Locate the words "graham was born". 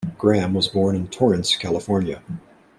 0.17-0.95